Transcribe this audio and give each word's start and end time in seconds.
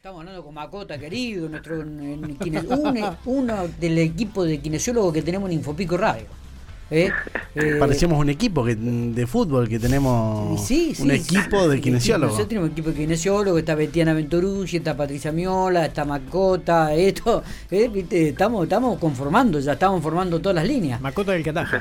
Estamos 0.00 0.20
hablando 0.20 0.42
con 0.42 0.54
Macota, 0.54 0.98
querido, 0.98 1.46
nuestro, 1.46 1.84
uno 3.26 3.68
del 3.78 3.98
equipo 3.98 4.44
de 4.44 4.58
kinesiólogos 4.58 5.12
que 5.12 5.20
tenemos 5.20 5.50
en 5.50 5.56
Infopico 5.56 5.98
Radio. 5.98 6.24
¿Eh? 6.90 7.10
Eh, 7.54 7.76
Parecemos 7.78 8.18
un 8.18 8.30
equipo 8.30 8.64
que, 8.64 8.74
de 8.74 9.26
fútbol 9.26 9.68
que 9.68 9.78
tenemos 9.78 10.68
un 11.00 11.10
equipo 11.10 11.68
de 11.68 11.80
kinesiólogos. 11.80 12.32
Nosotros 12.32 12.48
tenemos 12.48 12.68
un 12.68 12.72
equipo 12.72 12.90
de 12.90 12.96
kinesiólogos, 12.96 13.60
está 13.60 13.74
Betiana 13.76 14.12
Venturuzzi, 14.12 14.78
está 14.78 14.96
Patricia 14.96 15.30
Miola, 15.30 15.86
está 15.86 16.04
Macota, 16.04 16.92
esto, 16.92 17.44
eh, 17.70 18.04
estamos, 18.10 18.64
estamos 18.64 18.98
conformando, 18.98 19.60
ya 19.60 19.72
estamos 19.72 20.02
formando 20.02 20.40
todas 20.40 20.56
las 20.56 20.66
líneas. 20.66 21.00
Macota 21.00 21.32
del 21.32 21.44
Cataje. 21.44 21.78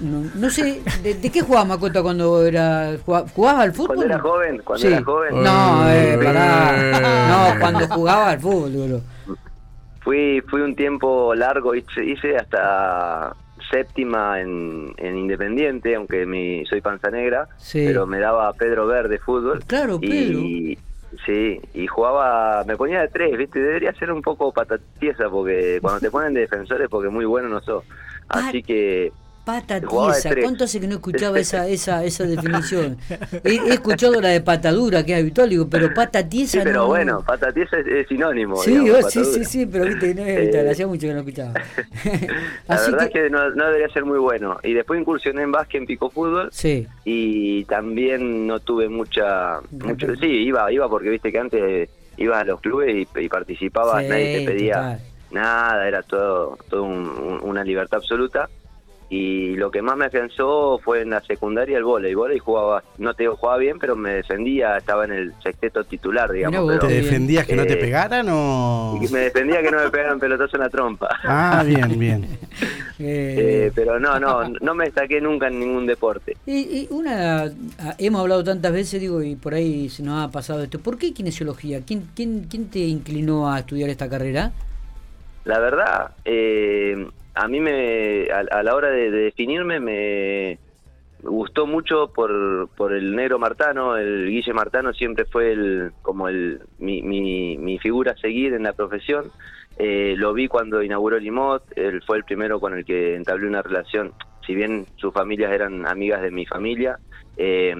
no, 0.00 0.50
sé, 0.50 0.82
¿de, 1.02 1.30
qué 1.30 1.40
jugaba 1.40 1.64
Macota 1.64 2.02
cuando 2.02 2.46
era 2.46 2.96
jugaba, 3.04 3.62
al 3.62 3.72
fútbol? 3.72 3.96
Cuando 3.96 4.04
era 4.06 4.18
joven, 4.20 4.62
cuando 4.64 4.86
era 4.86 5.02
joven. 5.02 5.42
No, 5.42 5.90
eh, 5.90 6.18
pará. 6.22 7.28
No, 7.28 7.60
cuando 7.60 7.88
jugaba 7.88 8.30
al 8.30 8.40
fútbol, 8.40 9.02
Fui, 10.00 10.42
fui 10.48 10.60
un 10.60 10.76
tiempo 10.76 11.34
largo, 11.34 11.74
hice, 11.74 12.04
hice 12.04 12.36
hasta 12.36 13.34
séptima 13.70 14.40
en, 14.40 14.94
Independiente, 14.98 15.94
aunque 15.94 16.26
mi, 16.26 16.64
soy 16.66 16.80
panza 16.80 17.10
negra, 17.10 17.48
pero 17.72 18.06
me 18.06 18.18
daba 18.18 18.52
Pedro 18.52 18.86
Verde 18.86 19.18
fútbol. 19.18 19.64
Claro, 19.66 20.00
Pedro. 20.00 20.38
Y, 20.38 20.78
sí, 21.24 21.60
y 21.72 21.86
jugaba, 21.86 22.64
me 22.64 22.76
ponía 22.76 23.00
de 23.00 23.08
tres, 23.08 23.36
¿viste? 23.36 23.60
Debería 23.60 23.92
ser 23.94 24.12
un 24.12 24.22
poco 24.22 24.52
patatiesa 24.52 25.28
porque 25.30 25.78
cuando 25.80 26.00
te 26.00 26.10
ponen 26.12 26.34
de 26.34 26.40
defensores 26.40 26.88
porque 26.88 27.08
muy 27.08 27.24
bueno 27.24 27.48
no 27.48 27.60
sos. 27.60 27.84
Así 28.28 28.62
que 28.62 29.12
Pata 29.44 29.78
tiesa, 29.78 30.30
¿cuánto 30.40 30.64
hace 30.64 30.80
que 30.80 30.86
no 30.86 30.94
escuchaba 30.94 31.38
esa, 31.38 31.68
esa, 31.68 32.02
esa 32.02 32.24
definición? 32.24 32.96
He, 33.44 33.74
escuchado 33.74 34.18
la 34.20 34.28
de 34.28 34.40
patadura, 34.40 35.04
que 35.04 35.12
es 35.12 35.18
habitual, 35.18 35.50
digo, 35.50 35.68
pero 35.68 35.92
pata 35.92 36.26
tiesa 36.26 36.58
sí, 36.58 36.60
pero 36.64 36.86
bueno, 36.86 37.22
pata 37.26 37.52
tiesa 37.52 37.78
es, 37.78 38.08
sinónimo. 38.08 38.56
Sí, 38.56 38.74
sí, 39.10 39.24
sí, 39.24 39.44
sí, 39.44 39.66
pero 39.66 39.84
viste, 39.84 40.14
no, 40.14 40.24
eh, 40.24 40.70
hacía 40.70 40.86
mucho 40.86 41.06
que 41.08 41.12
no 41.12 41.18
escuchaba. 41.20 41.52
la 42.68 42.80
verdad 42.80 43.02
es 43.04 43.10
que 43.10 43.28
no, 43.28 43.50
no, 43.50 43.66
debería 43.66 43.88
ser 43.90 44.06
muy 44.06 44.18
bueno. 44.18 44.56
Y 44.62 44.72
después 44.72 44.98
incursioné 44.98 45.42
en 45.42 45.52
básquet, 45.52 45.82
en 45.82 45.86
pico 45.86 46.08
fútbol. 46.08 46.48
Sí. 46.50 46.86
Y 47.04 47.64
también 47.66 48.46
no 48.46 48.60
tuve 48.60 48.88
mucha... 48.88 49.60
Mucho, 49.72 50.16
sí, 50.16 50.26
iba, 50.26 50.72
iba 50.72 50.88
porque 50.88 51.10
viste 51.10 51.30
que 51.30 51.38
antes 51.38 51.90
ibas 52.16 52.40
a 52.40 52.44
los 52.44 52.60
clubes 52.62 52.94
y, 52.94 53.20
y 53.20 53.28
participabas, 53.28 54.06
nadie 54.06 54.38
te 54.38 54.46
pedía 54.46 54.98
nada, 55.30 55.86
era 55.86 56.02
todo, 56.02 56.56
todo 56.70 56.84
una 56.84 57.62
libertad 57.64 57.98
absoluta 57.98 58.48
y 59.16 59.54
lo 59.54 59.70
que 59.70 59.80
más 59.80 59.96
me 59.96 60.06
afianzó 60.06 60.80
fue 60.82 61.02
en 61.02 61.10
la 61.10 61.20
secundaria 61.20 61.78
el 61.78 61.84
vóley. 61.84 62.12
y 62.12 62.38
jugaba, 62.40 62.82
no 62.98 63.14
te 63.14 63.28
jugaba 63.28 63.58
bien, 63.58 63.78
pero 63.78 63.94
me 63.94 64.14
defendía, 64.14 64.76
estaba 64.76 65.04
en 65.04 65.12
el 65.12 65.34
sexteto 65.40 65.84
titular, 65.84 66.32
digamos. 66.32 66.80
¿Te 66.80 66.88
defendías 66.88 67.46
que 67.46 67.54
no 67.54 67.64
te 67.64 67.74
eh, 67.74 67.76
pegaran 67.76 68.26
o...? 68.28 68.98
Me 69.12 69.20
defendía 69.20 69.62
que 69.62 69.70
no 69.70 69.78
me 69.78 69.88
pegaran 69.90 70.18
pelotazo 70.18 70.56
en 70.56 70.62
la 70.62 70.68
trompa. 70.68 71.16
Ah, 71.22 71.62
bien, 71.64 71.98
bien. 71.98 72.26
Eh, 73.00 73.72
pero 73.74 73.98
no, 73.98 74.20
no, 74.20 74.48
no 74.48 74.74
me 74.74 74.84
destaqué 74.84 75.20
nunca 75.20 75.48
en 75.48 75.58
ningún 75.58 75.84
deporte. 75.84 76.36
Y, 76.46 76.86
una, 76.90 77.50
hemos 77.98 78.20
hablado 78.20 78.44
tantas 78.44 78.72
veces, 78.72 79.00
digo, 79.00 79.20
y 79.20 79.34
por 79.34 79.52
ahí 79.52 79.88
se 79.88 80.04
nos 80.04 80.24
ha 80.24 80.30
pasado 80.30 80.62
esto. 80.62 80.78
¿Por 80.78 80.96
qué 80.96 81.12
kinesiología? 81.12 81.80
¿Quién, 81.84 82.08
quién, 82.14 82.46
quién 82.48 82.70
te 82.70 82.78
inclinó 82.78 83.52
a 83.52 83.58
estudiar 83.58 83.90
esta 83.90 84.08
carrera? 84.08 84.52
La 85.44 85.58
verdad, 85.58 86.12
eh, 86.24 87.04
a 87.34 87.48
mí 87.48 87.60
me 87.60 88.28
a, 88.30 88.62
la 88.62 88.74
hora 88.74 88.90
de, 88.90 89.10
definirme 89.10 89.80
me 89.80 90.58
gustó 91.22 91.66
mucho 91.66 92.12
por, 92.12 92.68
por 92.76 92.92
el 92.92 93.16
negro 93.16 93.38
Martano, 93.38 93.96
el 93.96 94.28
Guille 94.28 94.52
Martano 94.52 94.92
siempre 94.92 95.24
fue 95.24 95.52
el 95.52 95.92
como 96.02 96.28
el 96.28 96.60
mi, 96.78 97.02
mi, 97.02 97.56
mi 97.56 97.78
figura 97.78 98.12
a 98.12 98.16
seguir 98.16 98.54
en 98.54 98.62
la 98.62 98.72
profesión. 98.72 99.32
Eh, 99.76 100.14
lo 100.16 100.32
vi 100.32 100.46
cuando 100.46 100.82
inauguró 100.82 101.18
Limot, 101.18 101.64
él 101.76 102.00
fue 102.06 102.18
el 102.18 102.24
primero 102.24 102.60
con 102.60 102.74
el 102.74 102.84
que 102.84 103.16
entablé 103.16 103.48
una 103.48 103.62
relación, 103.62 104.12
si 104.46 104.54
bien 104.54 104.86
sus 104.96 105.12
familias 105.12 105.50
eran 105.52 105.84
amigas 105.86 106.22
de 106.22 106.30
mi 106.30 106.46
familia, 106.46 107.00
eh, 107.36 107.74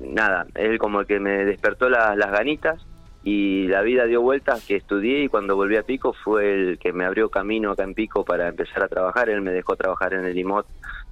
nada, 0.00 0.46
él 0.54 0.78
como 0.78 1.00
el 1.00 1.06
que 1.06 1.20
me 1.20 1.44
despertó 1.44 1.90
las 1.90 2.16
ganitas 2.16 2.86
y 3.26 3.68
la 3.68 3.80
vida 3.80 4.04
dio 4.04 4.20
vueltas 4.20 4.66
que 4.66 4.76
estudié 4.76 5.24
y 5.24 5.28
cuando 5.28 5.56
volví 5.56 5.76
a 5.76 5.82
Pico 5.82 6.12
fue 6.12 6.52
el 6.52 6.78
que 6.78 6.92
me 6.92 7.06
abrió 7.06 7.30
camino 7.30 7.70
acá 7.70 7.82
en 7.82 7.94
Pico 7.94 8.22
para 8.22 8.48
empezar 8.48 8.84
a 8.84 8.88
trabajar. 8.88 9.30
Él 9.30 9.40
me 9.40 9.50
dejó 9.50 9.76
trabajar 9.76 10.12
en 10.12 10.26
el 10.26 10.36
IMOT 10.36 10.66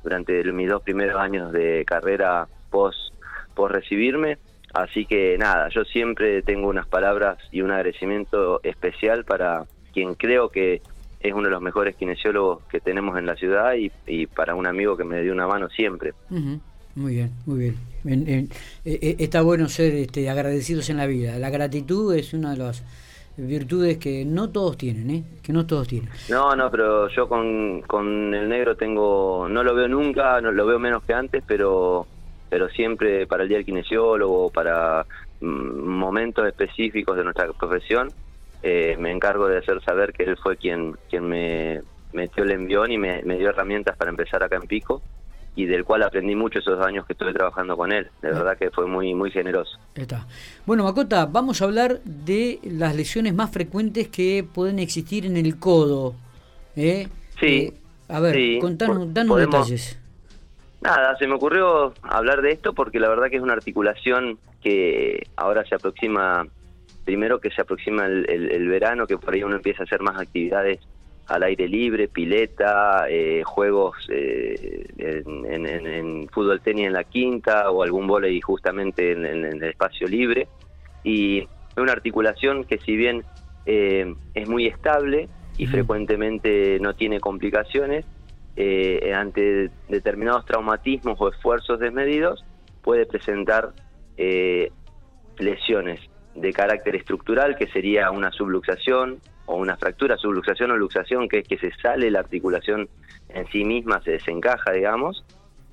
durante 0.04 0.44
mis 0.52 0.68
dos 0.68 0.82
primeros 0.82 1.18
años 1.18 1.52
de 1.52 1.84
carrera 1.86 2.46
post, 2.68 3.14
post 3.54 3.74
recibirme. 3.74 4.36
Así 4.74 5.06
que 5.06 5.38
nada, 5.38 5.70
yo 5.70 5.84
siempre 5.84 6.42
tengo 6.42 6.68
unas 6.68 6.86
palabras 6.86 7.38
y 7.50 7.62
un 7.62 7.70
agradecimiento 7.70 8.60
especial 8.62 9.24
para 9.24 9.64
quien 9.94 10.14
creo 10.14 10.50
que 10.50 10.82
es 11.20 11.32
uno 11.32 11.44
de 11.44 11.50
los 11.50 11.62
mejores 11.62 11.96
kinesiólogos 11.96 12.62
que 12.64 12.80
tenemos 12.80 13.18
en 13.18 13.24
la 13.24 13.36
ciudad 13.36 13.72
y, 14.06 14.26
para 14.26 14.54
un 14.54 14.66
amigo 14.66 14.98
que 14.98 15.04
me 15.04 15.22
dio 15.22 15.32
una 15.32 15.46
mano 15.46 15.70
siempre. 15.70 16.12
Muy 16.94 17.14
bien, 17.14 17.30
muy 17.46 17.58
bien. 17.58 17.76
Eh, 18.04 18.48
eh, 18.84 19.16
está 19.18 19.42
bueno 19.42 19.68
ser 19.68 19.94
este, 19.94 20.28
agradecidos 20.28 20.90
en 20.90 20.96
la 20.98 21.06
vida. 21.06 21.38
La 21.38 21.50
gratitud 21.50 22.14
es 22.14 22.34
una 22.34 22.52
de 22.52 22.58
las 22.58 22.84
virtudes 23.36 23.98
que 23.98 24.24
no 24.24 24.50
todos 24.50 24.76
tienen, 24.76 25.10
¿eh? 25.10 25.24
Que 25.42 25.52
no 25.52 25.66
todos 25.66 25.88
tienen. 25.88 26.10
No, 26.28 26.54
no, 26.54 26.70
pero 26.70 27.08
yo 27.08 27.28
con, 27.28 27.82
con 27.82 28.34
el 28.34 28.48
negro 28.48 28.76
tengo, 28.76 29.48
no 29.48 29.62
lo 29.62 29.74
veo 29.74 29.88
nunca, 29.88 30.40
no 30.40 30.52
lo 30.52 30.66
veo 30.66 30.78
menos 30.78 31.02
que 31.04 31.14
antes, 31.14 31.42
pero 31.46 32.06
pero 32.50 32.68
siempre 32.68 33.26
para 33.26 33.44
el 33.44 33.48
día 33.48 33.56
del 33.56 33.64
kinesiólogo, 33.64 34.50
para 34.50 35.06
mm, 35.40 35.88
momentos 35.88 36.46
específicos 36.46 37.16
de 37.16 37.24
nuestra 37.24 37.50
profesión, 37.54 38.10
eh, 38.62 38.94
me 38.98 39.10
encargo 39.10 39.48
de 39.48 39.56
hacer 39.56 39.82
saber 39.82 40.12
que 40.12 40.24
él 40.24 40.36
fue 40.36 40.58
quien 40.58 40.98
quien 41.08 41.26
me 41.26 41.80
metió 42.12 42.44
el 42.44 42.50
envión 42.50 42.92
y 42.92 42.98
me, 42.98 43.22
me 43.22 43.38
dio 43.38 43.48
herramientas 43.48 43.96
para 43.96 44.10
empezar 44.10 44.42
acá 44.42 44.56
en 44.56 44.66
Pico 44.66 45.00
y 45.54 45.66
del 45.66 45.84
cual 45.84 46.02
aprendí 46.02 46.34
mucho 46.34 46.60
esos 46.60 46.80
años 46.84 47.06
que 47.06 47.12
estuve 47.12 47.32
trabajando 47.32 47.76
con 47.76 47.92
él. 47.92 48.08
De 48.22 48.28
verdad 48.28 48.56
que 48.56 48.70
fue 48.70 48.86
muy 48.86 49.14
muy 49.14 49.30
generoso. 49.30 49.78
Está. 49.94 50.26
Bueno, 50.64 50.84
Macota, 50.84 51.26
vamos 51.26 51.60
a 51.60 51.66
hablar 51.66 52.00
de 52.04 52.58
las 52.64 52.96
lesiones 52.96 53.34
más 53.34 53.50
frecuentes 53.50 54.08
que 54.08 54.44
pueden 54.44 54.78
existir 54.78 55.26
en 55.26 55.36
el 55.36 55.58
codo. 55.58 56.14
¿eh? 56.76 57.08
Sí. 57.38 57.46
Eh, 57.46 57.74
a 58.08 58.20
ver, 58.20 58.58
contanos, 58.60 59.12
danos 59.12 59.38
detalles. 59.38 59.98
Nada, 60.80 61.16
se 61.16 61.26
me 61.26 61.34
ocurrió 61.34 61.94
hablar 62.02 62.42
de 62.42 62.52
esto 62.52 62.72
porque 62.72 62.98
la 62.98 63.08
verdad 63.08 63.28
que 63.30 63.36
es 63.36 63.42
una 63.42 63.52
articulación 63.52 64.38
que 64.62 65.26
ahora 65.36 65.64
se 65.64 65.76
aproxima, 65.76 66.46
primero 67.04 67.40
que 67.40 67.50
se 67.50 67.62
aproxima 67.62 68.06
el 68.06 68.68
verano, 68.68 69.06
que 69.06 69.16
por 69.16 69.32
ahí 69.32 69.44
uno 69.44 69.56
empieza 69.56 69.82
a 69.82 69.84
hacer 69.84 70.00
más 70.00 70.20
actividades 70.20 70.80
al 71.26 71.42
aire 71.44 71.68
libre, 71.68 72.08
pileta, 72.08 73.06
eh, 73.08 73.42
juegos 73.44 73.96
eh, 74.10 74.86
en, 74.98 76.28
fútbol 76.28 76.60
tenis 76.60 76.86
en 76.86 76.92
la 76.92 77.04
quinta 77.04 77.70
o 77.70 77.82
algún 77.82 78.06
volei 78.06 78.40
justamente 78.40 79.12
en, 79.12 79.24
el 79.24 79.62
espacio 79.62 80.06
libre. 80.06 80.48
Y 81.04 81.40
es 81.40 81.76
una 81.76 81.92
articulación 81.92 82.64
que 82.64 82.78
si 82.78 82.96
bien 82.96 83.24
eh, 83.66 84.14
es 84.34 84.48
muy 84.48 84.66
estable 84.66 85.28
y 85.56 85.66
frecuentemente 85.66 86.78
no 86.80 86.94
tiene 86.94 87.20
complicaciones, 87.20 88.04
ante 89.14 89.70
determinados 89.88 90.44
traumatismos 90.44 91.18
o 91.18 91.30
esfuerzos 91.30 91.80
desmedidos 91.80 92.44
puede 92.82 93.06
presentar 93.06 93.72
lesiones 95.38 96.00
de 96.34 96.52
carácter 96.52 96.96
estructural, 96.96 97.56
que 97.56 97.66
sería 97.68 98.10
una 98.10 98.30
subluxación, 98.30 99.20
o 99.52 99.56
una 99.56 99.76
fractura, 99.76 100.16
subluxación 100.16 100.70
o 100.70 100.76
luxación, 100.76 101.28
que 101.28 101.40
es 101.40 101.48
que 101.48 101.58
se 101.58 101.70
sale 101.74 102.10
la 102.10 102.20
articulación 102.20 102.88
en 103.28 103.46
sí 103.48 103.64
misma, 103.64 104.00
se 104.00 104.12
desencaja, 104.12 104.72
digamos, 104.72 105.24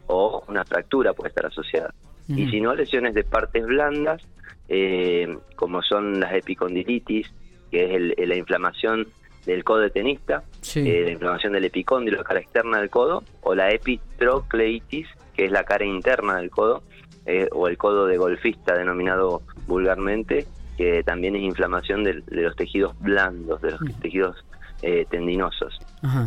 o 0.08 0.44
una 0.48 0.66
fractura 0.66 1.14
puede 1.14 1.30
estar 1.30 1.46
asociada. 1.46 1.94
Y 2.28 2.48
si 2.50 2.62
no, 2.62 2.76
lesiones 2.76 3.16
de 3.16 3.24
partes 3.24 3.66
blandas, 3.66 4.22
eh, 4.68 5.36
como 5.56 5.82
son 5.82 6.20
las 6.20 6.32
epicondilitis, 6.34 7.32
que 7.72 8.14
es 8.16 8.28
la 8.28 8.36
inflamación 8.36 9.08
del 9.48 9.64
codo 9.64 9.80
de 9.80 9.90
tenista, 9.90 10.44
eh, 10.76 11.04
la 11.06 11.12
inflamación 11.12 11.54
del 11.54 11.66
epicóndilo, 11.66 12.18
la 12.18 12.24
cara 12.24 12.40
externa 12.42 12.80
del 12.80 12.90
codo, 12.92 13.24
o 13.42 13.56
la 13.56 13.72
epitrocleitis, 13.72 15.08
que 15.36 15.46
es 15.46 15.52
la 15.52 15.64
cara 15.64 15.86
interna 15.86 16.38
del 16.38 16.52
codo, 16.52 16.84
eh, 17.26 17.48
o 17.52 17.68
el 17.68 17.78
codo 17.78 18.06
de 18.06 18.18
golfista 18.18 18.78
denominado 18.78 19.42
vulgarmente, 19.66 20.46
que 20.80 21.04
también 21.04 21.36
es 21.36 21.42
inflamación 21.42 22.06
de, 22.06 22.24
los 22.30 22.56
tejidos 22.56 22.98
blandos, 23.02 23.62
de 23.62 23.72
los 23.72 23.82
mm. 23.82 24.00
tejidos 24.02 24.46
eh, 24.82 25.06
tendinosos. 25.10 25.78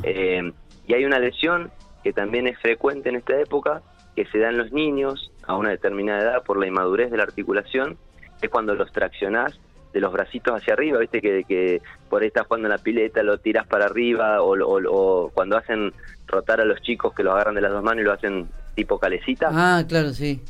Eh, 0.03 0.53
y 0.87 0.93
hay 0.93 1.07
una 1.07 1.19
lesión 1.19 1.71
que 2.05 2.13
también 2.13 2.47
es 2.47 2.59
frecuente 2.59 3.09
en 3.09 3.17
esta 3.17 3.41
época, 3.41 3.81
que 4.15 4.27
se 4.27 4.39
da 4.39 4.51
en 4.51 4.59
los 4.59 4.71
niños 4.71 5.33
a 5.47 5.57
una 5.57 5.71
determinada 5.71 6.21
edad 6.21 6.43
por 6.43 6.59
la 6.59 6.67
inmadurez 6.67 7.11
de 7.11 7.17
la 7.17 7.23
articulación, 7.23 7.97
es 8.43 8.51
cuando 8.51 8.75
los 8.75 8.93
traccionás 8.93 9.59
de 9.95 10.01
los 10.03 10.13
bracitos 10.13 10.55
hacia 10.55 10.75
arriba, 10.75 10.99
viste 10.99 11.23
que, 11.23 11.45
que 11.45 11.81
por 12.11 12.21
ahí 12.21 12.29
estás 12.29 12.47
jugando 12.47 12.69
en 12.69 12.73
la 12.73 12.79
pileta, 12.79 13.23
lo 13.23 13.39
tiras 13.39 13.67
para 13.67 13.87
arriba, 13.87 14.43
o, 14.43 14.55
o, 14.61 15.31
cuando 15.31 15.57
hacen 15.57 15.95
rotar 16.27 16.61
a 16.61 16.67
los 16.67 16.83
chicos 16.83 17.15
que 17.15 17.23
lo 17.23 17.33
agarran 17.33 17.55
de 17.55 17.63
las 17.63 17.73
dos 17.73 17.83
manos 17.83 18.03
y 18.03 18.05
lo 18.05 18.13
hacen 18.13 18.51
tipo 18.75 18.99
calecita. 18.99 19.49
Ah, 19.51 19.83
claro, 19.89 20.11
sí. 20.11 20.43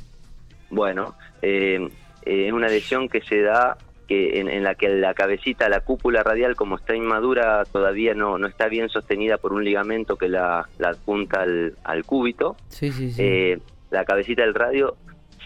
Bueno, 0.70 1.14
eh, 1.40 1.88
es 2.25 2.52
una 2.52 2.66
lesión 2.66 3.08
que 3.08 3.20
se 3.20 3.43
da 3.43 3.76
que 4.06 4.40
en, 4.40 4.62
la 4.62 4.75
que 4.75 4.88
la 4.88 5.14
cabecita, 5.14 5.69
la 5.69 5.81
cúpula 5.81 6.22
radial, 6.22 6.56
como 6.56 6.76
está 6.76 6.94
inmadura, 6.94 7.64
todavía 7.64 8.14
no, 8.14 8.38
no 8.38 8.46
está 8.46 8.69
bien 8.69 8.88
sostenida 8.88 9.38
por 9.38 9.52
un 9.52 9.64
ligamento 9.64 10.16
que 10.16 10.28
la, 10.28 10.69
la 10.78 10.88
adjunta 10.88 11.43
al, 11.43 11.76
al 11.84 12.04
cúbito. 12.04 12.56
Eh, 12.81 13.58
la 13.90 14.04
cabecita 14.04 14.43
del 14.43 14.54
radio 14.54 14.96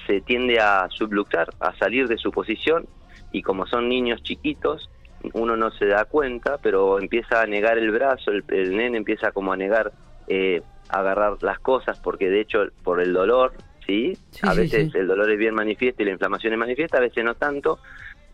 se 0.07 0.21
tiende 0.21 0.59
a 0.59 0.89
subluxar, 0.91 1.49
a 1.61 1.77
salir 1.77 2.09
de 2.09 2.17
su 2.17 2.31
posición, 2.31 2.87
y 3.33 3.43
como 3.43 3.67
son 3.67 3.89
niños 3.89 4.23
chiquitos, 4.23 4.89
uno 5.33 5.57
no 5.57 5.71
se 5.73 5.87
da 5.87 6.05
cuenta, 6.05 6.59
pero 6.63 7.01
empieza 7.01 7.43
a 7.43 7.47
negar 7.47 7.79
el 7.79 7.91
brazo, 7.91 8.31
el, 8.31 8.77
nene 8.77 8.99
empieza 8.99 9.33
como 9.33 9.53
a 9.53 9.57
negar, 9.57 9.93
eh, 10.29 10.63
agarrar 10.89 11.43
las 11.43 11.59
cosas, 11.59 11.99
porque 11.99 12.31
de 12.31 12.41
hecho 12.41 12.61
por 12.83 13.01
el 13.01 13.13
dolor, 13.13 13.53
¿sí? 13.87 14.17
a 14.43 14.55
veces 14.55 14.95
el 14.95 15.07
dolor 15.07 15.31
es 15.31 15.39
bien 15.39 15.55
manifiesto 15.55 16.03
y 16.03 16.07
la 16.07 16.13
inflamación 16.13 16.53
es 16.53 16.59
manifiesta, 16.59 16.99
a 16.99 17.01
veces 17.01 17.25
no 17.25 17.35
tanto, 17.35 17.79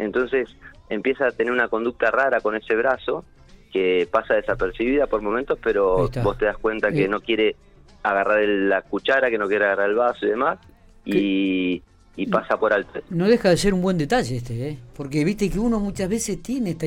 entonces 0.04 0.48
empieza 0.88 1.26
a 1.26 1.30
tener 1.30 1.52
una 1.52 1.68
conducta 1.68 2.10
rara 2.10 2.40
con 2.40 2.54
ese 2.54 2.74
brazo 2.74 3.24
que 3.72 4.06
pasa 4.10 4.34
desapercibida 4.34 5.06
por 5.06 5.22
momentos, 5.22 5.58
pero 5.62 6.10
vos 6.22 6.38
te 6.38 6.44
das 6.44 6.58
cuenta 6.58 6.92
que 6.92 7.04
eh. 7.04 7.08
no 7.08 7.20
quiere 7.20 7.56
agarrar 8.02 8.44
la 8.44 8.82
cuchara, 8.82 9.30
que 9.30 9.38
no 9.38 9.48
quiere 9.48 9.64
agarrar 9.64 9.88
el 9.88 9.96
vaso 9.96 10.26
y 10.26 10.28
demás, 10.28 10.58
y, 11.04 11.82
y 12.16 12.26
pasa 12.26 12.58
por 12.58 12.72
alto. 12.72 13.00
No 13.10 13.26
deja 13.26 13.48
de 13.48 13.56
ser 13.56 13.72
un 13.72 13.80
buen 13.80 13.96
detalle 13.96 14.36
este, 14.36 14.68
¿eh? 14.68 14.78
porque 14.94 15.24
viste 15.24 15.48
que 15.48 15.58
uno 15.58 15.80
muchas 15.80 16.08
veces 16.08 16.42
tiene 16.42 16.70
esta... 16.70 16.86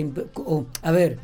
a 0.83 0.91
ver, 0.91 1.17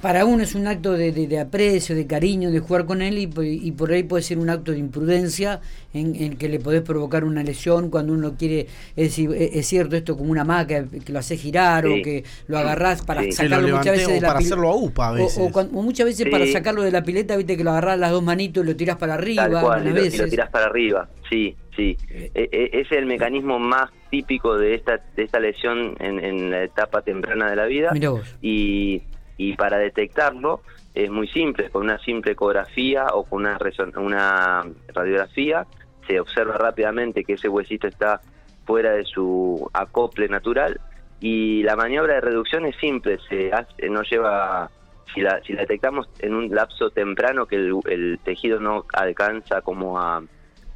para 0.00 0.24
uno 0.24 0.42
es 0.42 0.54
un 0.54 0.66
acto 0.66 0.92
de, 0.92 1.38
aprecio, 1.38 1.94
de 1.94 2.06
cariño, 2.06 2.50
de 2.50 2.60
jugar 2.60 2.84
con 2.86 3.02
él 3.02 3.18
y, 3.18 3.72
por 3.72 3.90
ahí 3.90 4.02
puede 4.02 4.22
ser 4.22 4.38
un 4.38 4.50
acto 4.50 4.72
de 4.72 4.78
imprudencia 4.78 5.60
en, 5.92 6.16
el 6.16 6.36
que 6.36 6.48
le 6.48 6.58
podés 6.58 6.82
provocar 6.82 7.24
una 7.24 7.42
lesión 7.42 7.90
cuando 7.90 8.12
uno 8.12 8.34
quiere, 8.36 8.66
es, 8.96 9.18
es 9.18 9.66
cierto 9.66 9.96
esto 9.96 10.16
como 10.16 10.30
una 10.30 10.44
maca 10.44 10.84
que 11.04 11.12
lo 11.12 11.18
hace 11.18 11.36
girar 11.36 11.86
o 11.86 11.94
que 12.02 12.24
lo 12.46 12.58
agarrás 12.58 13.02
para 13.02 13.30
sacarlo 13.30 13.76
muchas 13.76 13.92
veces 13.92 14.08
de 14.08 14.20
la 14.20 14.28
para 14.28 14.38
hacerlo 14.40 14.70
a 14.70 14.76
UPA 14.76 15.08
a 15.08 15.12
veces. 15.12 15.38
O, 15.38 15.64
muchas 15.82 16.06
veces 16.06 16.28
para 16.30 16.46
sacarlo 16.46 16.82
de 16.82 16.90
la 16.90 17.02
pileta, 17.02 17.36
viste 17.36 17.56
que 17.56 17.64
lo 17.64 17.70
agarrás 17.70 17.98
las 17.98 18.10
dos 18.10 18.22
manitos 18.22 18.64
y 18.64 18.66
lo 18.66 18.76
tirás 18.76 18.96
para 18.96 19.14
arriba. 19.14 19.48
Tal 19.48 19.94
lo, 19.94 20.28
tirás 20.28 20.50
para 20.50 20.66
arriba, 20.66 21.08
sí, 21.28 21.56
sí. 21.76 21.96
E, 22.10 22.30
e, 22.34 22.70
ese 22.72 22.80
es 22.80 22.92
el 22.92 23.06
mecanismo 23.06 23.58
más 23.58 23.90
típico 24.10 24.56
de 24.56 24.74
esta, 24.74 25.00
de 25.16 25.22
esta 25.22 25.38
lesión 25.38 25.94
en, 26.00 26.22
en 26.24 26.50
la 26.50 26.64
etapa 26.64 27.02
temprana 27.02 27.50
de 27.50 27.56
la 27.56 27.66
vida. 27.66 27.90
Mira 27.92 28.10
vos. 28.10 28.36
Y 28.40 29.02
y 29.38 29.54
para 29.54 29.78
detectarlo 29.78 30.60
es 30.94 31.10
muy 31.10 31.28
simple, 31.28 31.70
con 31.70 31.84
una 31.84 31.98
simple 32.00 32.32
ecografía 32.32 33.06
o 33.14 33.24
con 33.24 33.46
una, 33.46 33.58
una 33.96 34.64
radiografía 34.88 35.66
se 36.06 36.20
observa 36.20 36.54
rápidamente 36.54 37.24
que 37.24 37.34
ese 37.34 37.48
huesito 37.48 37.86
está 37.86 38.20
fuera 38.66 38.92
de 38.92 39.04
su 39.04 39.70
acople 39.72 40.28
natural 40.28 40.80
y 41.20 41.62
la 41.62 41.76
maniobra 41.76 42.14
de 42.14 42.20
reducción 42.20 42.66
es 42.66 42.76
simple, 42.76 43.18
se 43.28 43.50
no 43.88 44.02
lleva 44.02 44.70
si 45.14 45.20
la, 45.20 45.40
si 45.42 45.52
la 45.52 45.62
detectamos 45.62 46.08
en 46.18 46.34
un 46.34 46.54
lapso 46.54 46.90
temprano 46.90 47.46
que 47.46 47.56
el, 47.56 48.18
tejido 48.24 48.60
no 48.60 48.84
alcanza 48.92 49.62
como 49.62 49.98
a, 49.98 50.22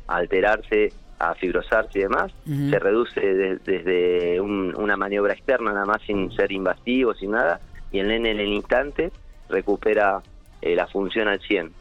alterarse, 0.06 0.92
a 1.18 1.34
fibrosarse 1.34 1.98
y 1.98 2.02
demás, 2.02 2.32
se 2.44 2.78
reduce 2.78 3.20
desde 3.64 4.40
una 4.40 4.96
maniobra 4.96 5.32
externa, 5.32 5.72
nada 5.72 5.86
más 5.86 6.02
sin 6.02 6.30
ser 6.32 6.52
invasivo, 6.52 7.14
sin 7.14 7.32
nada, 7.32 7.60
y 7.92 7.98
el 7.98 8.08
nene 8.08 8.32
en 8.32 8.40
el 8.40 8.48
instante 8.48 9.12
recupera 9.48 10.22
eh, 10.60 10.74
la 10.74 10.86
función 10.86 11.28
al 11.28 11.40
100. 11.40 11.72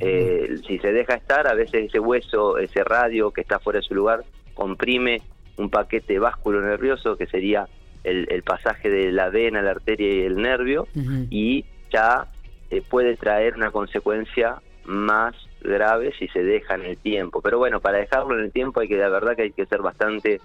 Eh, 0.00 0.56
si 0.66 0.78
se 0.78 0.92
deja 0.92 1.14
estar, 1.14 1.46
a 1.46 1.54
veces 1.54 1.86
ese 1.86 2.00
hueso, 2.00 2.58
ese 2.58 2.82
radio 2.82 3.30
que 3.30 3.40
está 3.40 3.60
fuera 3.60 3.78
de 3.78 3.86
su 3.86 3.94
lugar, 3.94 4.24
comprime 4.54 5.22
un 5.56 5.70
paquete 5.70 6.18
básculo 6.18 6.60
nervioso 6.60 7.16
que 7.16 7.26
sería 7.26 7.68
el, 8.02 8.42
pasaje 8.42 8.90
de 8.90 9.12
la 9.12 9.28
vena, 9.28 9.62
la 9.62 9.72
arteria 9.72 10.12
y 10.12 10.20
el 10.22 10.36
nervio, 10.36 10.88
y 11.30 11.64
ya 11.92 12.26
eh, 12.70 12.82
puede 12.88 13.16
traer 13.16 13.54
una 13.54 13.70
consecuencia 13.70 14.60
más 14.84 15.34
grave 15.60 16.12
si 16.18 16.26
se 16.28 16.42
deja 16.42 16.74
en 16.74 16.84
el 16.84 16.96
tiempo. 16.96 17.40
Pero 17.40 17.58
bueno, 17.58 17.80
para 17.80 17.98
dejarlo 17.98 18.38
en 18.38 18.44
el 18.44 18.52
tiempo 18.52 18.80
hay 18.80 18.88
que, 18.88 18.96
la 18.96 19.08
verdad 19.08 19.36
que 19.36 19.42
hay 19.42 19.52
que 19.52 19.66
ser 19.66 19.82
bastante 19.82 20.40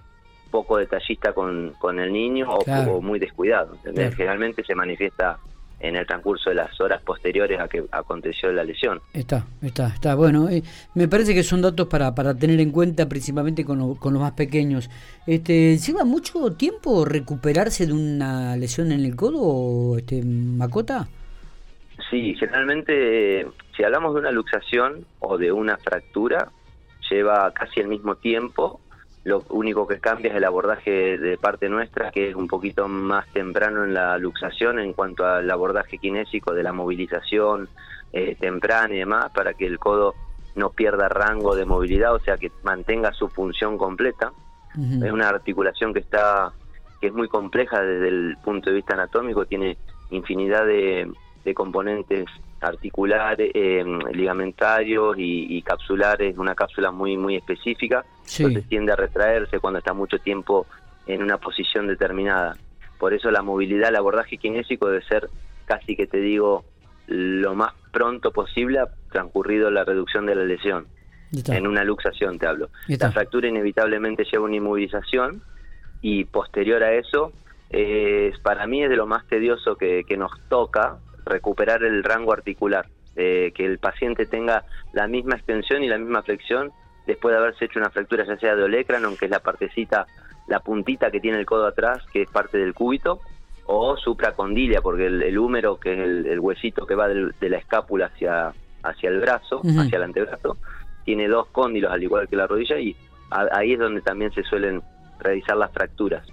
poco 0.51 0.77
detallista 0.77 1.33
con, 1.33 1.73
con 1.79 1.99
el 1.99 2.11
niño 2.11 2.47
o, 2.49 3.01
muy 3.01 3.19
descuidado. 3.19 3.77
Generalmente 3.83 4.63
se 4.63 4.75
manifiesta 4.75 5.37
en 5.79 5.95
el 5.95 6.05
transcurso 6.07 6.49
de 6.49 6.55
las 6.55 6.79
horas 6.79 7.01
posteriores 7.01 7.59
a 7.59 7.67
que 7.67 7.83
aconteció 7.91 8.51
la 8.51 8.63
lesión. 8.63 9.01
Está, 9.13 9.45
está, 9.61 9.87
está. 9.87 10.15
Bueno, 10.15 10.49
eh, 10.49 10.63
me 10.93 11.07
parece 11.07 11.33
que 11.33 11.43
son 11.43 11.61
datos 11.61 11.87
para, 11.87 12.15
para 12.15 12.33
tener 12.33 12.59
en 12.59 12.71
cuenta 12.71 13.07
principalmente 13.07 13.65
con, 13.65 13.95
con 13.95 14.13
los 14.13 14.21
más 14.21 14.31
pequeños. 14.31 14.89
Este, 15.27 15.77
¿Lleva 15.77 16.05
mucho 16.05 16.53
tiempo 16.53 17.05
recuperarse 17.05 17.85
de 17.85 17.93
una 17.93 18.55
lesión 18.55 18.91
en 18.91 19.03
el 19.03 19.15
codo, 19.15 19.97
este, 19.97 20.23
Macota? 20.23 21.07
Sí, 22.09 22.35
generalmente 22.35 23.47
si 23.75 23.83
hablamos 23.83 24.13
de 24.13 24.21
una 24.21 24.31
luxación 24.31 25.05
o 25.19 25.37
de 25.37 25.51
una 25.51 25.77
fractura, 25.77 26.49
lleva 27.09 27.51
casi 27.53 27.79
el 27.79 27.87
mismo 27.87 28.15
tiempo 28.15 28.79
lo 29.25 29.43
único 29.49 29.87
que 29.87 29.99
cambia 29.99 30.29
es 30.29 30.37
el 30.37 30.43
abordaje 30.43 31.17
de 31.17 31.37
parte 31.37 31.67
nuestra, 31.67 32.11
que 32.11 32.29
es 32.29 32.35
un 32.35 32.47
poquito 32.47 32.87
más 32.87 33.27
temprano 33.33 33.83
en 33.83 33.95
la 33.95 34.19
luxación 34.19 34.77
en 34.77 34.93
cuanto 34.93 35.25
al 35.25 35.49
abordaje 35.49 35.97
kinésico 35.97 36.53
de 36.53 36.61
la 36.61 36.71
movilización 36.73 37.67
eh, 38.13 38.37
temprana 38.39 38.93
y 38.93 38.99
demás, 38.99 39.31
para 39.33 39.55
que 39.55 39.65
el 39.65 39.79
codo 39.79 40.13
no 40.53 40.69
pierda 40.69 41.09
rango 41.09 41.55
de 41.55 41.65
movilidad, 41.65 42.13
o 42.13 42.19
sea, 42.19 42.37
que 42.37 42.51
mantenga 42.63 43.13
su 43.13 43.27
función 43.27 43.77
completa. 43.79 44.31
Es 44.75 45.11
una 45.11 45.29
articulación 45.29 45.93
que 45.93 46.01
está 46.01 46.51
que 46.99 47.07
es 47.07 47.13
muy 47.13 47.27
compleja 47.27 47.81
desde 47.81 48.09
el 48.09 48.37
punto 48.43 48.69
de 48.69 48.75
vista 48.75 48.93
anatómico, 48.93 49.45
tiene 49.45 49.77
infinidad 50.11 50.65
de, 50.65 51.11
de 51.45 51.53
componentes 51.53 52.25
articulares, 52.59 53.51
eh, 53.53 53.85
ligamentarios 54.11 55.15
y, 55.17 55.61
capsulares, 55.61 56.37
una 56.37 56.55
cápsula 56.55 56.91
muy 56.91 57.15
muy 57.15 57.35
específica, 57.35 58.03
entonces 58.37 58.67
tiende 58.67 58.91
a 58.91 58.95
retraerse 58.95 59.59
cuando 59.59 59.77
está 59.79 59.93
mucho 59.93 60.17
tiempo 60.17 60.65
en 61.05 61.21
una 61.21 61.37
posición 61.37 61.87
determinada. 61.87 62.57
Por 62.97 63.13
eso 63.13 63.29
la 63.29 63.43
movilidad, 63.43 63.89
el 63.89 63.95
abordaje 63.97 64.37
kinésico 64.37 64.87
debe 64.87 65.03
ser 65.05 65.29
casi 65.65 65.95
que 65.95 66.07
te 66.07 66.17
digo 66.17 66.65
lo 67.07 67.53
más 67.53 67.73
pronto 67.91 68.31
posible 68.31 68.79
transcurrido 69.11 69.69
la 69.69 69.83
reducción 69.83 70.25
de 70.25 70.35
la 70.35 70.43
lesión. 70.43 70.87
En 71.47 71.67
una 71.67 71.83
luxación 71.83 72.39
te 72.39 72.47
hablo. 72.47 72.69
La 72.87 73.11
fractura 73.11 73.47
inevitablemente 73.47 74.23
lleva 74.23 74.45
una 74.45 74.55
inmovilización 74.55 75.43
y 76.01 76.23
posterior 76.25 76.81
a 76.81 76.93
eso, 76.93 77.31
para 78.41 78.65
mí 78.65 78.83
es 78.83 78.89
de 78.89 78.95
lo 78.95 79.05
más 79.05 79.27
tedioso 79.27 79.75
que 79.75 80.17
nos 80.17 80.31
toca, 80.49 80.97
recuperar 81.25 81.83
el 81.83 82.03
rango 82.03 82.33
articular, 82.33 82.87
que 83.15 83.53
el 83.57 83.79
paciente 83.79 84.25
tenga 84.25 84.65
la 84.93 85.07
misma 85.07 85.35
extensión 85.35 85.83
y 85.83 85.87
la 85.87 85.97
misma 85.97 86.21
flexión 86.21 86.71
después 87.07 87.33
de 87.33 87.39
haberse 87.39 87.65
hecho 87.65 87.79
una 87.79 87.89
fractura 87.89 88.25
ya 88.25 88.37
sea 88.37 88.55
de 88.55 88.63
olecrano, 88.63 89.07
aunque 89.07 89.25
es 89.25 89.31
la 89.31 89.39
partecita, 89.39 90.05
la 90.47 90.59
puntita 90.59 91.11
que 91.11 91.19
tiene 91.19 91.39
el 91.39 91.45
codo 91.45 91.67
atrás, 91.67 92.03
que 92.11 92.23
es 92.23 92.29
parte 92.29 92.57
del 92.57 92.73
cúbito, 92.73 93.19
o 93.67 93.97
supracondilia, 93.97 94.81
porque 94.81 95.07
el, 95.07 95.37
húmero, 95.37 95.79
que 95.79 95.93
es 95.93 95.99
el, 95.99 96.39
huesito 96.39 96.85
que 96.85 96.95
va 96.95 97.07
de 97.07 97.49
la 97.49 97.57
escápula 97.57 98.07
hacia, 98.07 98.53
hacia 98.83 99.09
el 99.09 99.19
brazo, 99.19 99.61
hacia 99.61 99.97
el 99.97 100.03
antebrazo, 100.03 100.57
tiene 101.03 101.27
dos 101.27 101.47
cóndilos 101.47 101.91
al 101.91 102.03
igual 102.03 102.27
que 102.27 102.35
la 102.35 102.47
rodilla 102.47 102.79
y 102.79 102.95
ahí 103.29 103.73
es 103.73 103.79
donde 103.79 104.01
también 104.01 104.31
se 104.33 104.43
suelen 104.43 104.81
realizar 105.19 105.57
las 105.57 105.71
fracturas. 105.71 106.27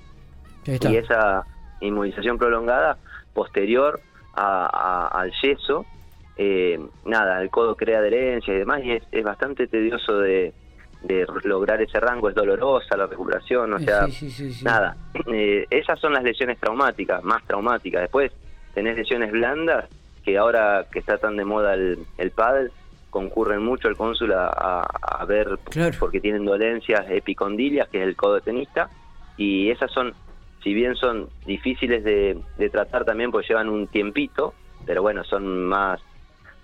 Y 0.67 0.97
esa 0.97 1.45
inmovilización 1.81 2.39
prolongada 2.39 2.99
posterior 3.35 4.01
al 4.35 5.33
yeso, 5.43 5.85
eh, 6.37 6.81
nada, 7.05 7.43
el 7.43 7.51
codo 7.51 7.77
crea 7.77 7.99
adherencia 7.99 8.55
y 8.55 8.59
demás, 8.59 8.81
y 8.85 8.93
es, 8.93 9.25
bastante 9.25 9.67
tedioso 9.67 10.19
de, 10.19 10.53
lograr 11.45 11.83
ese 11.83 11.99
rango, 11.99 12.29
es 12.29 12.35
dolorosa 12.35 12.97
la 12.97 13.07
recuperación, 13.07 13.73
o 13.75 13.79
sea, 13.79 14.07
nada. 14.63 14.97
Eh, 15.35 15.67
esas 15.71 16.01
son 16.01 16.15
las 16.15 16.25
lesiones 16.25 16.59
traumáticas, 16.59 17.23
más 17.23 17.45
traumáticas. 17.45 18.03
Después 18.03 18.33
tenés 18.75 18.97
lesiones 18.97 19.31
blandas, 19.31 19.89
que 20.25 20.37
ahora 20.37 20.87
que 20.91 20.99
está 20.99 21.17
tan 21.19 21.37
de 21.37 21.45
moda 21.45 21.75
el, 21.75 21.99
el 22.19 22.31
pádel, 22.33 22.73
concurren 23.13 23.63
mucho 23.63 23.89
el 23.89 23.97
cónsul 23.97 24.33
a, 24.35 25.25
ver 25.29 25.59
porque 26.01 26.19
tienen 26.19 26.45
dolencias 26.47 27.05
epicondilias, 27.11 27.87
que 27.89 27.99
es 27.99 28.09
el 28.09 28.17
codo 28.17 28.41
tenista, 28.41 28.89
y 29.37 29.71
esas 29.71 29.93
son 29.93 30.15
si 30.63 30.75
bien 30.75 30.95
son 30.97 31.29
difíciles 31.47 32.05
de, 32.05 32.41
tratar 32.71 33.05
también, 33.05 33.31
pues 33.31 33.49
llevan 33.49 33.69
un 33.69 33.87
tiempito, 33.89 34.55
pero 34.87 35.03
bueno, 35.03 35.25
son 35.25 35.67
más 35.67 36.01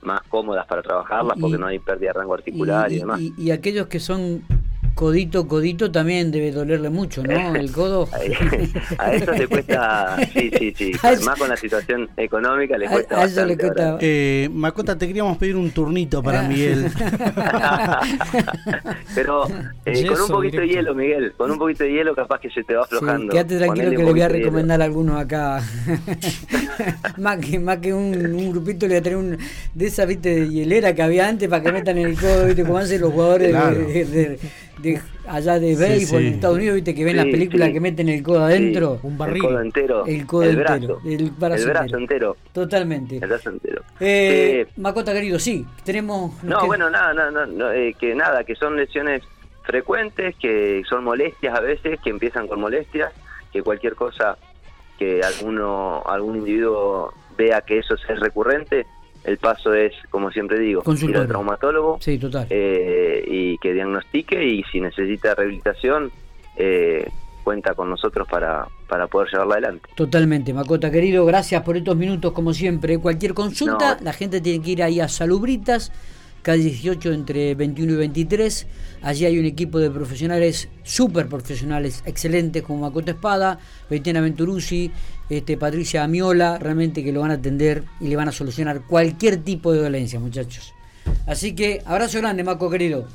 más 0.01 0.23
cómodas 0.29 0.65
para 0.69 0.81
trabajarlas 0.81 1.37
porque 1.41 1.59
no 1.59 1.67
hay 1.67 1.81
pérdida 1.81 2.13
de 2.13 2.21
rango 2.21 2.35
articular 2.35 2.91
y, 2.93 3.01
demás. 3.01 3.21
Y, 3.21 3.51
aquellos 3.51 3.89
que 3.89 3.99
son 3.99 4.45
codito, 4.99 5.47
codito 5.47 5.93
también 5.93 6.33
debe 6.33 6.51
dolerle 6.51 6.91
mucho, 6.91 7.23
¿no? 7.23 7.55
El 7.55 7.71
codo. 7.71 8.09
a 8.99 9.15
eso 9.15 9.33
le 9.33 9.47
cuesta, 9.47 10.17
sí, 10.33 10.51
sí, 10.59 10.75
sí. 10.77 10.93
Más 11.25 11.39
con 11.39 11.49
la 11.49 11.57
situación 11.57 12.11
económica 12.17 12.77
le 12.77 12.89
cuesta. 12.89 13.21
A, 13.21 13.25
eso 13.25 13.47
le 13.47 13.57
cuesta. 13.57 13.99
Eh, 14.01 14.49
Macota, 14.53 14.99
te 14.99 15.07
queríamos 15.07 15.39
pedir 15.39 15.55
un 15.55 15.71
turnito 15.71 16.21
para. 16.21 16.43
Miguel. 16.49 16.91
Pero 19.15 19.47
eh, 19.85 20.07
con 20.07 20.21
un 20.21 20.29
poquito 20.29 20.61
de 20.61 20.69
hielo, 20.69 20.95
Miguel, 20.95 21.33
con 21.37 21.51
un 21.51 21.59
poquito 21.59 21.85
de 21.85 21.93
hielo 21.93 22.15
capaz 22.15 22.41
que 22.41 22.51
se 22.51 22.65
te 22.65 22.75
va 22.75 22.83
aflojando. 22.83 23.33
quédate 23.33 23.59
tranquilo 23.59 23.91
que 23.91 23.99
le 23.99 24.05
voy 24.05 24.21
a 24.23 24.29
recomendar 24.29 24.81
a 24.81 24.85
algunos 24.85 25.21
acá. 25.21 25.63
más 27.19 27.39
que 27.39 27.59
más 27.59 27.79
que 27.79 27.93
un, 27.93 28.51
grupito 28.51 28.87
le 28.87 28.95
voy 28.95 28.99
a 28.99 29.03
tener 29.03 29.19
un 29.19 29.39
de 29.75 29.87
esa 29.87 30.07
viste 30.07 30.35
de 30.35 30.49
hielera 30.49 30.95
que 30.95 31.03
había 31.03 31.29
antes 31.29 31.49
para 31.49 31.63
que 31.63 31.73
metan 31.73 31.99
en 31.99 32.09
el 32.09 32.19
codo, 32.19 32.47
viste 32.47 32.65
como 32.65 32.79
hacen 32.79 33.01
los 33.01 33.13
jugadores 33.13 33.53
de 33.53 34.05
de 34.05 34.39
allá 35.27 35.59
de 35.59 35.77
béisbol 35.77 36.23
en 36.23 36.35
Estados 36.35 36.57
Unidos, 36.57 36.77
viste 36.77 36.95
que 36.95 37.05
ven 37.05 37.17
las 37.17 37.27
películas 37.27 37.71
que 37.71 37.81
meten 37.81 38.09
el 38.09 38.23
codo 38.23 38.45
adentro. 38.45 38.99
Un 39.03 39.19
barril. 39.19 39.45
El 39.45 39.49
codo 39.51 39.61
entero. 39.61 40.07
El 40.07 40.27
codo 40.27 40.43
el 40.45 40.59
entero. 40.59 41.01
el, 41.05 41.31
brazo, 41.31 41.97
entero. 41.97 42.37
Totalmente. 42.53 43.17
El 43.17 43.29
brazo 43.29 43.51
entero. 43.51 43.83
Eh, 44.01 44.67
Macota 44.77 45.13
querido, 45.13 45.39
sí, 45.39 45.67
tenemos... 45.85 46.43
No, 46.43 46.67
bueno, 46.67 46.91
nada, 46.91 47.13
nada, 47.13 47.47
no, 47.47 47.73
eh, 47.73 47.95
que 47.99 48.15
nada, 48.15 48.45
que 48.45 48.55
son 48.55 48.77
lesiones 48.77 49.23
frecuentes, 49.65 50.35
que 50.37 50.83
son 50.89 51.05
molestias 51.05 51.57
a 51.57 51.61
veces, 51.61 52.01
que 52.03 52.11
empiezan 52.11 52.49
con 52.49 52.61
molestias, 52.61 53.13
que 53.53 53.63
cualquier 53.63 53.95
cosa 53.95 54.39
que 54.99 55.23
alguno, 55.23 56.03
algún 56.07 56.37
individuo 56.39 57.13
vea 57.37 57.61
que 57.61 57.79
eso 57.79 57.95
es 57.95 58.21
recurrente, 58.21 58.87
el 59.25 59.39
paso 59.39 59.75
es, 59.75 59.93
como 60.11 60.31
siempre 60.31 60.59
digo, 60.59 60.83
ir 61.01 61.17
al 61.17 61.29
traumatólogo 61.29 61.99
sí, 62.01 62.19
total. 62.19 62.47
Eh, 62.51 63.25
y 63.27 63.59
que 63.59 63.73
diagnostique 63.75 64.45
y 64.45 64.63
si 64.65 64.81
necesita 64.81 65.35
rehabilitación, 65.35 66.11
eh, 66.57 67.09
cuenta 67.45 67.75
con 67.75 67.89
nosotros 67.89 68.29
para, 68.29 68.67
para 68.89 69.07
poder 69.07 69.31
llevarla 69.33 69.55
adelante. 69.55 69.89
Totalmente, 69.95 70.53
Macota, 70.53 70.91
querido, 70.91 71.25
gracias 71.25 71.63
por 71.63 71.77
estos 71.77 71.97
minutos 71.97 72.33
como 72.33 72.53
siempre. 72.53 72.99
Cualquier 72.99 73.35
consulta, 73.35 73.99
la 74.03 74.13
gente 74.13 74.41
tiene 74.41 74.63
que 74.63 74.71
ir 74.73 74.83
ahí 74.83 75.01
a 75.01 75.09
Salubritas 75.09 75.93
calle 76.49 76.63
18 76.63 77.13
entre 77.13 77.55
21 77.55 77.93
y 77.93 77.97
23. 77.97 78.67
Allí 79.03 79.27
hay 79.27 79.39
un 79.39 79.45
equipo 79.45 79.79
de 79.79 79.91
profesionales, 79.91 80.71
súper 80.83 81.29
profesionales, 81.29 82.03
excelentes, 82.07 82.63
como 82.63 82.81
Macota 82.81 83.11
Espada, 83.11 83.59
Betina 83.91 84.23
Venturuzzi, 84.23 84.91
este, 85.29 85.59
Patricia 85.59 86.05
Amiola, 86.05 86.59
realmente 86.59 87.05
que 87.05 87.13
lo 87.13 87.21
van 87.21 87.33
a 87.33 87.35
atender 87.35 87.85
y 88.01 88.09
le 88.09 88.17
van 88.17 88.29
a 88.29 88.33
solucionar 88.33 88.81
cualquier 88.87 89.45
tipo 89.45 89.75
de 89.75 89.83
dolencia, 89.83 90.19
muchachos. 90.19 90.73
Así 91.27 91.55
que 91.55 91.83
abrazo 91.85 92.17
grande, 92.19 92.43
Maco 92.45 92.71
querido. 92.71 93.07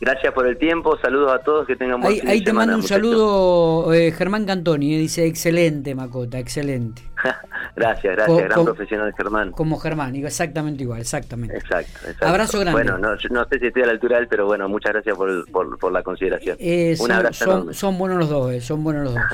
Gracias 0.00 0.34
por 0.34 0.48
el 0.48 0.58
tiempo, 0.58 0.98
saludos 0.98 1.32
a 1.32 1.38
todos, 1.38 1.64
que 1.64 1.76
tengan 1.76 2.00
buen 2.00 2.14
Ahí, 2.14 2.20
ahí 2.26 2.42
te 2.42 2.52
mando 2.52 2.74
un 2.74 2.82
saludo 2.82 3.94
eh, 3.94 4.10
Germán 4.10 4.44
Cantoni, 4.44 4.96
eh, 4.96 4.98
dice 4.98 5.24
excelente 5.24 5.94
Macota, 5.94 6.40
excelente. 6.40 7.02
gracias, 7.76 8.16
gracias, 8.16 8.44
gran 8.44 8.64
profesional 8.64 9.14
Germán. 9.16 9.52
Como 9.52 9.78
Germán, 9.78 10.14
exactamente 10.16 10.82
igual, 10.82 11.00
exactamente. 11.00 11.56
Exacto, 11.56 11.98
exacto. 12.00 12.26
Abrazo 12.26 12.60
grande. 12.60 12.82
Bueno, 12.82 12.98
no, 12.98 13.14
no, 13.30 13.44
sé 13.48 13.58
si 13.58 13.66
estoy 13.66 13.82
a 13.82 13.86
la 13.86 13.92
altura 13.92 14.16
de 14.16 14.22
él, 14.22 14.28
pero 14.28 14.46
bueno, 14.46 14.68
muchas 14.68 14.92
gracias 14.92 15.16
por, 15.16 15.78
por, 15.78 15.92
la 15.92 16.02
consideración. 16.02 16.56
Eh, 16.60 16.96
un 16.98 17.12
abrazo. 17.12 17.44
Son, 17.44 17.74
son, 17.74 17.98
buenos 17.98 18.18
los 18.18 18.28
dos, 18.28 18.64
son 18.64 18.84
buenos 18.84 19.04
los 19.04 19.14
dos. 19.14 19.22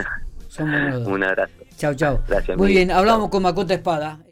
Son 0.48 0.68
buenos 0.70 0.94
los 0.94 1.04
dos. 1.04 1.12
un 1.12 1.22
abrazo. 1.22 1.52
Chao, 1.76 1.94
chao. 1.94 2.20
Gracias. 2.26 2.56
Muy 2.56 2.68
bien, 2.68 2.90
hablamos 2.90 3.28
con 3.28 3.42
Macota 3.42 3.74
Espada. 3.74 4.18